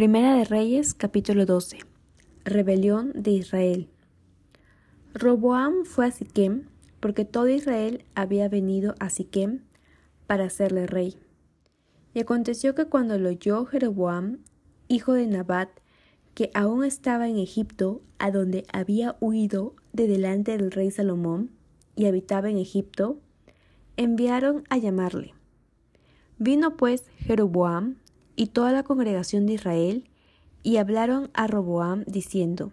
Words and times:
Primera 0.00 0.34
de 0.34 0.46
Reyes, 0.46 0.94
capítulo 0.94 1.44
12. 1.44 1.80
Rebelión 2.46 3.12
de 3.14 3.32
Israel. 3.32 3.90
Roboam 5.12 5.84
fue 5.84 6.06
a 6.06 6.10
Siquem, 6.10 6.68
porque 7.00 7.26
todo 7.26 7.48
Israel 7.50 8.02
había 8.14 8.48
venido 8.48 8.94
a 8.98 9.10
Siquem 9.10 9.60
para 10.26 10.44
hacerle 10.44 10.86
rey. 10.86 11.16
Y 12.14 12.20
aconteció 12.20 12.74
que 12.74 12.86
cuando 12.86 13.18
lo 13.18 13.28
oyó 13.28 13.66
Jeroboam, 13.66 14.38
hijo 14.88 15.12
de 15.12 15.26
Nabat, 15.26 15.68
que 16.32 16.50
aún 16.54 16.82
estaba 16.82 17.28
en 17.28 17.36
Egipto, 17.36 18.00
a 18.18 18.30
donde 18.30 18.64
había 18.72 19.18
huido 19.20 19.74
de 19.92 20.06
delante 20.06 20.56
del 20.56 20.70
rey 20.70 20.90
Salomón, 20.90 21.50
y 21.94 22.06
habitaba 22.06 22.48
en 22.48 22.56
Egipto, 22.56 23.20
enviaron 23.98 24.64
a 24.70 24.78
llamarle. 24.78 25.34
Vino 26.38 26.78
pues 26.78 27.04
Jeroboam 27.18 27.96
y 28.40 28.46
toda 28.46 28.72
la 28.72 28.84
congregación 28.84 29.44
de 29.44 29.52
Israel, 29.52 30.08
y 30.62 30.78
hablaron 30.78 31.28
a 31.34 31.46
Roboam 31.46 32.04
diciendo, 32.06 32.72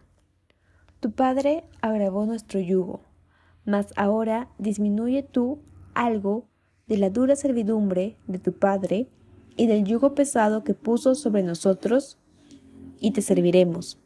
Tu 1.02 1.12
padre 1.12 1.66
agravó 1.82 2.26
nuestro 2.26 2.62
yugo, 2.62 3.02
mas 3.66 3.88
ahora 3.98 4.48
disminuye 4.60 5.24
tú 5.24 5.60
algo 5.94 6.46
de 6.88 6.96
la 6.96 7.10
dura 7.10 7.36
servidumbre 7.36 8.16
de 8.28 8.40
tu 8.40 8.54
padre 8.54 9.10
y 9.58 9.68
del 9.68 9.84
yugo 9.84 10.16
pesado 10.16 10.64
que 10.64 10.74
puso 10.74 11.16
sobre 11.16 11.44
nosotros, 11.44 12.18
y 13.02 13.12
te 13.12 13.22
serviremos. 13.22 14.00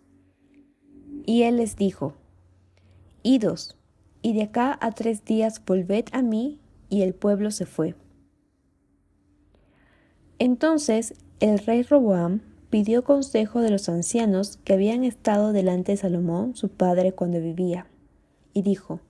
Y 1.27 1.43
él 1.43 1.57
les 1.57 1.75
dijo, 1.75 2.15
Idos, 3.21 3.77
y 4.23 4.33
de 4.33 4.41
acá 4.41 4.79
a 4.81 4.93
tres 4.93 5.25
días 5.25 5.63
volved 5.63 6.05
a 6.11 6.23
mí, 6.23 6.59
y 6.89 7.03
el 7.03 7.13
pueblo 7.13 7.51
se 7.51 7.67
fue. 7.67 7.93
Entonces 10.43 11.13
el 11.39 11.59
rey 11.59 11.83
Roboam 11.83 12.41
pidió 12.71 13.03
consejo 13.03 13.61
de 13.61 13.69
los 13.69 13.87
ancianos 13.89 14.57
que 14.63 14.73
habían 14.73 15.03
estado 15.03 15.53
delante 15.53 15.91
de 15.91 15.99
Salomón, 15.99 16.55
su 16.55 16.69
padre, 16.69 17.11
cuando 17.11 17.39
vivía, 17.39 17.85
y 18.51 18.63
dijo, 18.63 19.01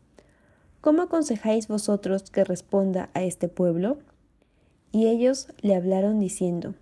¿Cómo 0.81 1.03
aconsejáis 1.03 1.69
vosotros 1.69 2.29
que 2.29 2.43
responda 2.43 3.11
a 3.13 3.23
este 3.23 3.47
pueblo? 3.47 3.99
Y 4.91 5.07
ellos 5.07 5.47
le 5.61 5.73
hablaron 5.73 6.19
diciendo, 6.19 6.75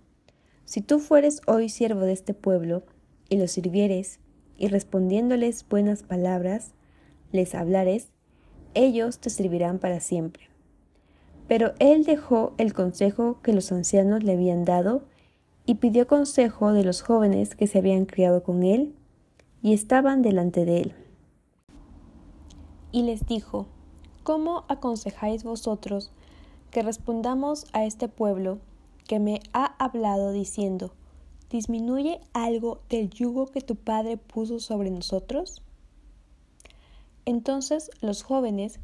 Si 0.64 0.80
tú 0.80 0.98
fueres 0.98 1.42
hoy 1.46 1.68
siervo 1.68 2.00
de 2.00 2.12
este 2.12 2.34
pueblo, 2.34 2.82
y 3.28 3.36
los 3.36 3.52
sirvieres, 3.52 4.18
y 4.56 4.66
respondiéndoles 4.66 5.64
buenas 5.68 6.02
palabras, 6.02 6.72
les 7.30 7.54
hablares, 7.54 8.08
ellos 8.74 9.20
te 9.20 9.30
servirán 9.30 9.78
para 9.78 10.00
siempre. 10.00 10.49
Pero 11.50 11.72
él 11.80 12.04
dejó 12.04 12.52
el 12.58 12.72
consejo 12.74 13.40
que 13.42 13.52
los 13.52 13.72
ancianos 13.72 14.22
le 14.22 14.34
habían 14.34 14.64
dado, 14.64 15.02
y 15.66 15.74
pidió 15.74 16.06
consejo 16.06 16.72
de 16.72 16.84
los 16.84 17.02
jóvenes 17.02 17.56
que 17.56 17.66
se 17.66 17.78
habían 17.78 18.06
criado 18.06 18.44
con 18.44 18.62
él 18.62 18.94
y 19.60 19.72
estaban 19.72 20.22
delante 20.22 20.64
de 20.64 20.82
él. 20.82 20.94
Y 22.92 23.02
les 23.02 23.26
dijo, 23.26 23.66
¿Cómo 24.22 24.62
aconsejáis 24.68 25.42
vosotros 25.42 26.12
que 26.70 26.84
respondamos 26.84 27.66
a 27.72 27.84
este 27.84 28.06
pueblo 28.06 28.58
que 29.08 29.18
me 29.18 29.40
ha 29.52 29.74
hablado 29.84 30.30
diciendo, 30.30 30.92
¿disminuye 31.50 32.20
algo 32.32 32.80
del 32.88 33.10
yugo 33.10 33.46
que 33.46 33.60
tu 33.60 33.74
padre 33.74 34.18
puso 34.18 34.60
sobre 34.60 34.92
nosotros? 34.92 35.64
Entonces 37.24 37.90
los 38.00 38.22
jóvenes 38.22 38.78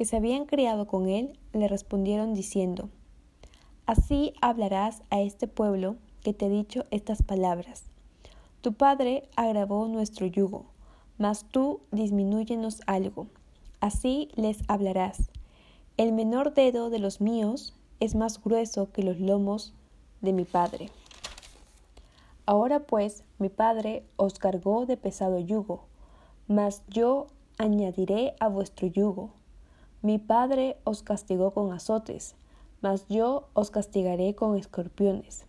que 0.00 0.06
se 0.06 0.16
habían 0.16 0.46
criado 0.46 0.86
con 0.86 1.10
él 1.10 1.38
le 1.52 1.68
respondieron 1.68 2.32
diciendo, 2.32 2.88
Así 3.84 4.32
hablarás 4.40 5.02
a 5.10 5.20
este 5.20 5.46
pueblo 5.46 5.96
que 6.22 6.32
te 6.32 6.46
he 6.46 6.48
dicho 6.48 6.86
estas 6.90 7.22
palabras. 7.22 7.84
Tu 8.62 8.72
padre 8.72 9.28
agravó 9.36 9.88
nuestro 9.88 10.24
yugo, 10.24 10.64
mas 11.18 11.44
tú 11.44 11.80
disminúyenos 11.92 12.80
algo. 12.86 13.26
Así 13.80 14.30
les 14.36 14.62
hablarás. 14.68 15.28
El 15.98 16.12
menor 16.12 16.54
dedo 16.54 16.88
de 16.88 16.98
los 16.98 17.20
míos 17.20 17.74
es 18.00 18.14
más 18.14 18.42
grueso 18.42 18.90
que 18.92 19.02
los 19.02 19.20
lomos 19.20 19.74
de 20.22 20.32
mi 20.32 20.46
padre. 20.46 20.88
Ahora 22.46 22.80
pues 22.80 23.22
mi 23.38 23.50
padre 23.50 24.06
os 24.16 24.38
cargó 24.38 24.86
de 24.86 24.96
pesado 24.96 25.38
yugo, 25.38 25.84
mas 26.48 26.84
yo 26.88 27.26
añadiré 27.58 28.34
a 28.40 28.48
vuestro 28.48 28.86
yugo. 28.86 29.38
Mi 30.02 30.18
padre 30.18 30.78
os 30.84 31.02
castigó 31.02 31.52
con 31.52 31.72
azotes, 31.72 32.34
mas 32.80 33.06
yo 33.08 33.48
os 33.52 33.70
castigaré 33.70 34.34
con 34.34 34.56
escorpiones. 34.56 35.44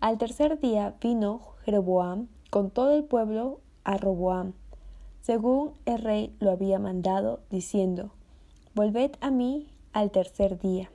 Al 0.00 0.18
tercer 0.18 0.58
día 0.58 0.94
vino 1.00 1.40
Jeroboam 1.64 2.28
con 2.50 2.70
todo 2.70 2.92
el 2.92 3.04
pueblo 3.04 3.60
a 3.84 3.96
Roboam, 3.96 4.52
según 5.20 5.72
el 5.86 5.98
rey 5.98 6.34
lo 6.40 6.50
había 6.50 6.78
mandado, 6.78 7.40
diciendo, 7.50 8.10
Volved 8.74 9.12
a 9.20 9.30
mí 9.30 9.68
al 9.92 10.10
tercer 10.10 10.58
día. 10.58 10.90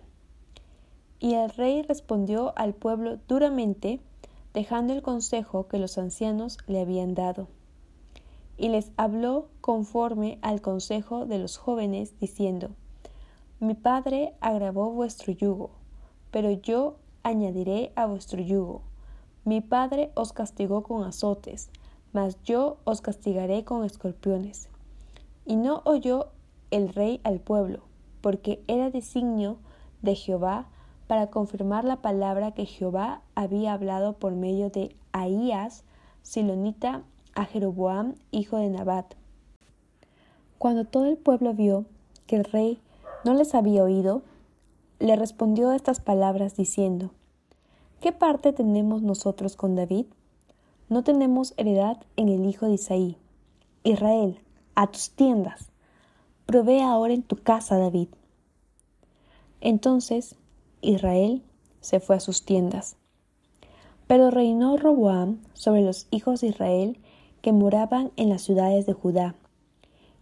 Y 1.19 1.35
el 1.35 1.49
rey 1.49 1.81
respondió 1.81 2.53
al 2.57 2.73
pueblo 2.73 3.17
duramente, 3.27 3.99
dejando 4.53 4.93
el 4.93 5.01
consejo 5.01 5.67
que 5.67 5.79
los 5.79 5.97
ancianos 5.97 6.57
le 6.67 6.81
habían 6.81 7.15
dado. 7.15 7.47
Y 8.57 8.69
les 8.69 8.91
habló 8.97 9.49
conforme 9.61 10.39
al 10.41 10.61
consejo 10.61 11.25
de 11.25 11.37
los 11.39 11.57
jóvenes, 11.57 12.19
diciendo, 12.19 12.71
Mi 13.59 13.75
padre 13.75 14.33
agravó 14.41 14.91
vuestro 14.91 15.31
yugo, 15.31 15.71
pero 16.31 16.51
yo 16.51 16.95
añadiré 17.23 17.91
a 17.95 18.05
vuestro 18.05 18.41
yugo 18.41 18.81
mi 19.47 19.61
padre 19.61 20.11
os 20.13 20.33
castigó 20.33 20.83
con 20.83 21.05
azotes, 21.05 21.69
mas 22.11 22.37
yo 22.43 22.79
os 22.83 22.99
castigaré 22.99 23.63
con 23.63 23.85
escorpiones. 23.85 24.67
Y 25.45 25.55
no 25.55 25.83
oyó 25.85 26.31
el 26.69 26.89
rey 26.89 27.21
al 27.23 27.39
pueblo, 27.39 27.79
porque 28.19 28.61
era 28.67 28.89
designio 28.89 29.55
de 30.01 30.15
Jehová 30.15 30.67
para 31.07 31.27
confirmar 31.27 31.85
la 31.85 32.01
palabra 32.01 32.51
que 32.51 32.65
Jehová 32.65 33.21
había 33.35 33.71
hablado 33.71 34.19
por 34.19 34.33
medio 34.35 34.69
de 34.69 34.93
Ahías, 35.13 35.85
silonita, 36.23 37.03
a 37.37 37.45
Jeroboam, 37.45 38.15
hijo 38.31 38.57
de 38.57 38.67
Nabat. 38.67 39.13
Cuando 40.57 40.85
todo 40.85 41.05
el 41.05 41.17
pueblo 41.17 41.53
vio 41.53 41.85
que 42.25 42.35
el 42.35 42.43
rey 42.43 42.79
no 43.23 43.35
les 43.35 43.53
había 43.53 43.83
oído, 43.83 44.23
le 44.99 45.15
respondió 45.15 45.71
estas 45.71 46.01
palabras 46.01 46.57
diciendo, 46.57 47.11
¿Qué 48.01 48.11
parte 48.11 48.53
tenemos 48.53 49.03
nosotros 49.03 49.55
con 49.55 49.75
David? 49.75 50.07
No 50.89 51.03
tenemos 51.03 51.53
heredad 51.57 51.97
en 52.15 52.29
el 52.29 52.43
hijo 52.45 52.65
de 52.65 52.73
Isaí. 52.73 53.17
Israel, 53.83 54.39
a 54.73 54.87
tus 54.87 55.11
tiendas. 55.11 55.69
Provee 56.47 56.81
ahora 56.81 57.13
en 57.13 57.21
tu 57.21 57.35
casa, 57.35 57.77
David. 57.77 58.07
Entonces 59.61 60.35
Israel 60.81 61.43
se 61.81 61.99
fue 61.99 62.15
a 62.15 62.19
sus 62.19 62.43
tiendas. 62.45 62.95
Pero 64.07 64.31
reinó 64.31 64.75
Roboam 64.75 65.37
sobre 65.53 65.83
los 65.83 66.07
hijos 66.09 66.41
de 66.41 66.47
Israel 66.47 66.97
que 67.47 67.53
moraban 67.53 68.11
en 68.17 68.27
las 68.27 68.41
ciudades 68.41 68.85
de 68.85 68.91
Judá. 68.91 69.33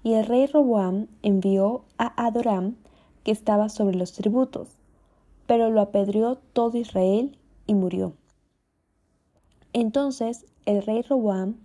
Y 0.04 0.14
el 0.14 0.28
rey 0.28 0.46
Roboam 0.46 1.08
envió 1.24 1.84
a 1.98 2.24
Adoram, 2.24 2.76
que 3.24 3.32
estaba 3.32 3.70
sobre 3.70 3.98
los 3.98 4.14
tributos, 4.14 4.68
pero 5.48 5.72
lo 5.72 5.82
apedreó 5.82 6.36
todo 6.54 6.78
Israel 6.78 7.36
y 7.66 7.74
murió. 7.74 8.14
Entonces 9.74 10.46
el 10.68 10.84
rey 10.84 11.02
Roboam 11.02 11.56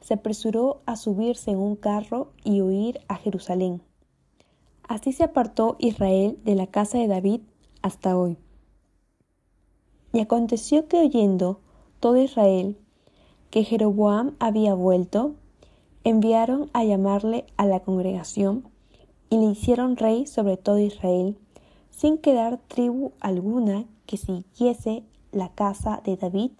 se 0.00 0.14
apresuró 0.14 0.82
a 0.86 0.94
subirse 0.94 1.50
en 1.50 1.58
un 1.58 1.74
carro 1.74 2.30
y 2.44 2.60
huir 2.60 3.00
a 3.08 3.16
Jerusalén. 3.16 3.82
Así 4.86 5.10
se 5.10 5.24
apartó 5.24 5.74
Israel 5.80 6.38
de 6.44 6.54
la 6.54 6.68
casa 6.68 6.96
de 6.96 7.08
David 7.08 7.40
hasta 7.82 8.16
hoy. 8.16 8.36
Y 10.12 10.20
aconteció 10.20 10.86
que 10.86 11.00
oyendo 11.00 11.58
todo 11.98 12.18
Israel 12.18 12.78
que 13.50 13.64
Jeroboam 13.64 14.34
había 14.38 14.74
vuelto, 14.74 15.34
enviaron 16.04 16.70
a 16.72 16.84
llamarle 16.84 17.46
a 17.56 17.66
la 17.66 17.80
congregación 17.80 18.68
y 19.30 19.38
le 19.38 19.52
hicieron 19.52 19.96
rey 19.96 20.26
sobre 20.26 20.56
todo 20.56 20.78
Israel, 20.78 21.36
sin 21.90 22.18
quedar 22.18 22.58
tribu 22.68 23.12
alguna 23.20 23.84
que 24.06 24.16
siguiese 24.16 25.02
la 25.32 25.50
casa 25.50 26.00
de 26.04 26.16
David, 26.16 26.52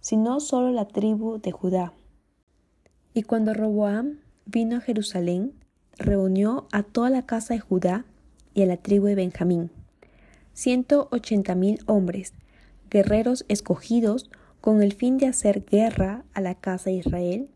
sino 0.00 0.40
solo 0.40 0.70
la 0.70 0.86
tribu 0.86 1.38
de 1.38 1.52
Judá. 1.52 1.92
Y 3.14 3.22
cuando 3.22 3.54
Roboam 3.54 4.18
vino 4.46 4.76
a 4.76 4.80
Jerusalén, 4.80 5.52
reunió 5.98 6.66
a 6.72 6.82
toda 6.82 7.10
la 7.10 7.26
casa 7.26 7.54
de 7.54 7.60
Judá 7.60 8.04
y 8.54 8.62
a 8.62 8.66
la 8.66 8.76
tribu 8.76 9.06
de 9.06 9.14
Benjamín, 9.14 9.70
ciento 10.52 11.08
ochenta 11.10 11.54
mil 11.54 11.80
hombres, 11.86 12.34
guerreros 12.90 13.44
escogidos 13.48 14.30
con 14.60 14.82
el 14.82 14.92
fin 14.92 15.18
de 15.18 15.26
hacer 15.26 15.64
guerra 15.64 16.24
a 16.34 16.40
la 16.40 16.54
casa 16.54 16.90
de 16.90 16.96
Israel 16.96 17.50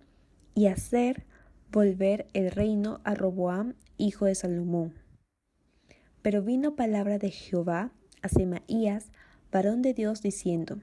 y 0.54 0.66
hacer 0.66 1.24
volver 1.70 2.26
el 2.32 2.50
reino 2.50 3.00
a 3.04 3.14
Roboam, 3.14 3.74
hijo 3.98 4.26
de 4.26 4.34
Salomón. 4.34 4.94
Pero 6.22 6.42
vino 6.42 6.76
palabra 6.76 7.18
de 7.18 7.30
Jehová 7.30 7.92
a 8.22 8.28
Semaías, 8.28 9.10
varón 9.52 9.82
de 9.82 9.92
Dios, 9.92 10.22
diciendo, 10.22 10.80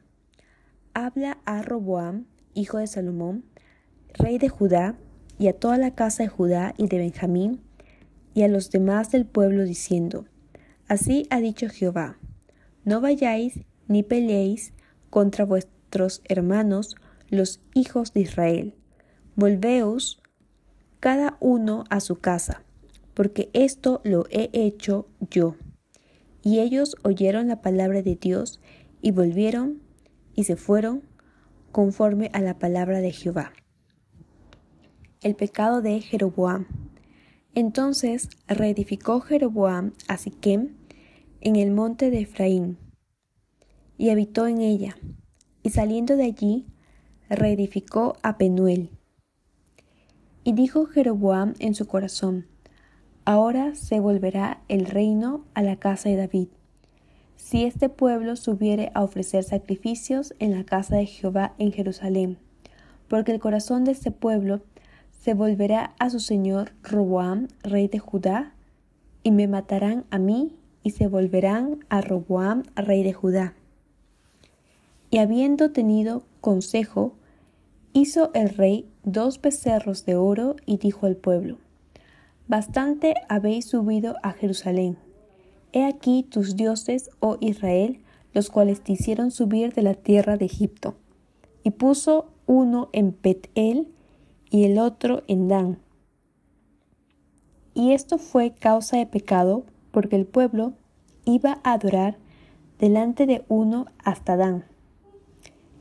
Habla 0.93 1.39
a 1.45 1.61
Roboam, 1.61 2.25
hijo 2.53 2.77
de 2.77 2.87
Salomón, 2.87 3.45
rey 4.13 4.37
de 4.37 4.49
Judá, 4.49 4.97
y 5.39 5.47
a 5.47 5.53
toda 5.53 5.77
la 5.77 5.95
casa 5.95 6.23
de 6.23 6.29
Judá 6.29 6.75
y 6.77 6.87
de 6.87 6.97
Benjamín, 6.97 7.61
y 8.35 8.43
a 8.43 8.47
los 8.47 8.69
demás 8.69 9.11
del 9.11 9.25
pueblo, 9.25 9.63
diciendo, 9.63 10.25
Así 10.87 11.25
ha 11.31 11.39
dicho 11.39 11.67
Jehová, 11.69 12.17
no 12.83 13.01
vayáis 13.01 13.61
ni 13.87 14.03
peleéis 14.03 14.73
contra 15.09 15.45
hermanos, 16.25 16.95
los 17.29 17.61
hijos 17.73 18.13
de 18.13 18.21
Israel. 18.21 18.75
Volveos 19.35 20.21
cada 20.99 21.37
uno 21.39 21.83
a 21.89 21.99
su 21.99 22.19
casa, 22.19 22.63
porque 23.13 23.49
esto 23.53 24.01
lo 24.03 24.25
he 24.29 24.49
hecho 24.53 25.07
yo. 25.29 25.55
Y 26.43 26.59
ellos 26.59 26.95
oyeron 27.03 27.47
la 27.47 27.61
palabra 27.61 28.01
de 28.01 28.15
Dios 28.15 28.59
y 29.01 29.11
volvieron 29.11 29.81
y 30.33 30.45
se 30.45 30.55
fueron 30.55 31.03
conforme 31.71 32.29
a 32.33 32.41
la 32.41 32.59
palabra 32.59 32.99
de 32.99 33.11
Jehová 33.11 33.53
el 35.21 35.35
pecado 35.35 35.81
de 35.81 36.01
Jeroboam. 36.01 36.65
Entonces 37.53 38.29
reedificó 38.47 39.21
Jeroboam 39.21 39.93
a 40.07 40.17
Siquem 40.17 40.75
en 41.41 41.55
el 41.55 41.71
monte 41.71 42.09
de 42.09 42.21
Efraín, 42.21 42.77
y 43.97 44.09
habitó 44.09 44.47
en 44.47 44.61
ella, 44.61 44.97
y 45.63 45.69
saliendo 45.69 46.15
de 46.17 46.25
allí, 46.25 46.65
reedificó 47.29 48.17
a 48.23 48.37
Penuel. 48.37 48.89
Y 50.43 50.53
dijo 50.53 50.85
Jeroboam 50.85 51.53
en 51.59 51.75
su 51.75 51.85
corazón, 51.87 52.47
Ahora 53.23 53.75
se 53.75 53.99
volverá 53.99 54.61
el 54.67 54.85
reino 54.85 55.45
a 55.53 55.61
la 55.61 55.75
casa 55.75 56.09
de 56.09 56.15
David, 56.15 56.47
si 57.35 57.65
este 57.65 57.89
pueblo 57.89 58.35
subiere 58.35 58.91
a 58.95 59.03
ofrecer 59.03 59.43
sacrificios 59.43 60.33
en 60.39 60.51
la 60.51 60.63
casa 60.63 60.95
de 60.95 61.05
Jehová 61.05 61.53
en 61.59 61.71
Jerusalén, 61.71 62.37
porque 63.07 63.31
el 63.31 63.39
corazón 63.39 63.83
de 63.83 63.91
este 63.91 64.09
pueblo 64.09 64.61
se 65.11 65.35
volverá 65.35 65.93
a 65.99 66.09
su 66.09 66.19
señor 66.19 66.71
Roboam, 66.81 67.47
rey 67.61 67.87
de 67.87 67.99
Judá, 67.99 68.55
y 69.21 69.31
me 69.31 69.47
matarán 69.47 70.05
a 70.09 70.17
mí, 70.17 70.55
y 70.81 70.91
se 70.91 71.07
volverán 71.07 71.85
a 71.89 72.01
Roboam, 72.01 72.63
rey 72.75 73.03
de 73.03 73.13
Judá. 73.13 73.53
Y 75.11 75.17
habiendo 75.17 75.71
tenido 75.71 76.23
consejo, 76.39 77.13
hizo 77.91 78.31
el 78.33 78.49
rey 78.49 78.89
dos 79.03 79.41
becerros 79.41 80.05
de 80.05 80.15
oro 80.15 80.55
y 80.65 80.77
dijo 80.77 81.05
al 81.05 81.17
pueblo, 81.17 81.57
Bastante 82.47 83.15
habéis 83.29 83.65
subido 83.65 84.15
a 84.23 84.31
Jerusalén. 84.31 84.97
He 85.73 85.85
aquí 85.85 86.23
tus 86.23 86.55
dioses, 86.55 87.09
oh 87.19 87.37
Israel, 87.41 87.99
los 88.33 88.49
cuales 88.49 88.81
te 88.81 88.93
hicieron 88.93 89.31
subir 89.31 89.73
de 89.73 89.81
la 89.81 89.93
tierra 89.93 90.37
de 90.37 90.45
Egipto. 90.45 90.95
Y 91.63 91.71
puso 91.71 92.31
uno 92.47 92.89
en 92.93 93.15
Betel 93.21 93.87
y 94.49 94.63
el 94.63 94.79
otro 94.79 95.23
en 95.27 95.47
Dan. 95.47 95.79
Y 97.73 97.91
esto 97.91 98.17
fue 98.17 98.51
causa 98.51 98.97
de 98.97 99.05
pecado 99.05 99.63
porque 99.91 100.15
el 100.15 100.25
pueblo 100.25 100.73
iba 101.25 101.59
a 101.63 101.73
adorar 101.73 102.17
delante 102.79 103.25
de 103.25 103.43
uno 103.47 103.87
hasta 104.03 104.35
Dan. 104.35 104.70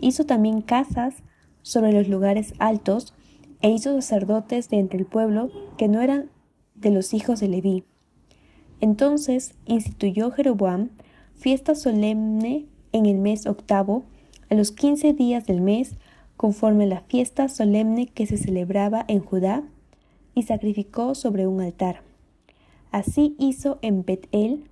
Hizo 0.00 0.24
también 0.24 0.62
casas 0.62 1.22
sobre 1.62 1.92
los 1.92 2.08
lugares 2.08 2.54
altos 2.58 3.14
e 3.60 3.70
hizo 3.70 3.94
sacerdotes 3.94 4.70
de 4.70 4.78
entre 4.78 4.98
el 4.98 5.06
pueblo 5.06 5.50
que 5.76 5.88
no 5.88 6.00
eran 6.00 6.30
de 6.74 6.90
los 6.90 7.12
hijos 7.12 7.40
de 7.40 7.48
Leví. 7.48 7.84
Entonces 8.80 9.54
instituyó 9.66 10.30
Jeroboam 10.30 10.90
fiesta 11.34 11.74
solemne 11.74 12.66
en 12.92 13.06
el 13.06 13.18
mes 13.18 13.46
octavo, 13.46 14.04
a 14.48 14.54
los 14.54 14.72
quince 14.72 15.12
días 15.12 15.46
del 15.46 15.60
mes, 15.60 15.96
conforme 16.36 16.84
a 16.84 16.88
la 16.88 17.00
fiesta 17.02 17.48
solemne 17.48 18.06
que 18.06 18.26
se 18.26 18.36
celebraba 18.36 19.04
en 19.06 19.20
Judá, 19.20 19.62
y 20.34 20.42
sacrificó 20.44 21.14
sobre 21.14 21.46
un 21.46 21.60
altar. 21.60 22.02
Así 22.90 23.36
hizo 23.38 23.78
en 23.82 24.04
Betel, 24.04 24.64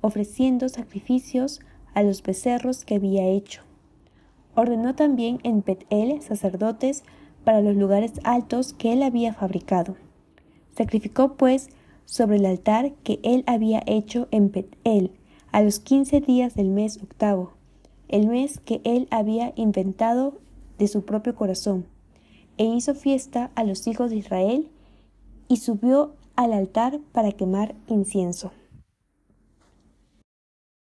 ofreciendo 0.00 0.68
sacrificios 0.68 1.60
a 1.94 2.02
los 2.02 2.22
becerros 2.22 2.84
que 2.84 2.96
había 2.96 3.26
hecho. 3.26 3.62
Ordenó 4.56 4.94
también 4.94 5.40
en 5.42 5.62
Betel 5.62 6.22
sacerdotes 6.22 7.02
para 7.44 7.60
los 7.60 7.76
lugares 7.76 8.12
altos 8.24 8.72
que 8.72 8.92
él 8.92 9.02
había 9.02 9.34
fabricado. 9.34 9.96
Sacrificó 10.76 11.34
pues 11.34 11.68
sobre 12.04 12.36
el 12.36 12.46
altar 12.46 12.92
que 13.02 13.20
él 13.22 13.44
había 13.46 13.82
hecho 13.86 14.28
en 14.30 14.50
Betel 14.50 15.12
a 15.52 15.62
los 15.62 15.78
quince 15.78 16.20
días 16.20 16.54
del 16.54 16.68
mes 16.68 17.00
octavo, 17.02 17.52
el 18.08 18.26
mes 18.28 18.60
que 18.60 18.80
él 18.84 19.08
había 19.10 19.52
inventado 19.56 20.38
de 20.78 20.88
su 20.88 21.04
propio 21.04 21.34
corazón, 21.34 21.86
e 22.58 22.64
hizo 22.64 22.94
fiesta 22.94 23.50
a 23.54 23.64
los 23.64 23.86
hijos 23.86 24.10
de 24.10 24.16
Israel, 24.16 24.68
y 25.48 25.56
subió 25.56 26.14
al 26.36 26.52
altar 26.52 27.00
para 27.12 27.32
quemar 27.32 27.74
incienso. 27.86 28.52